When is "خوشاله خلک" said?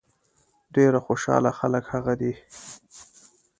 1.05-1.83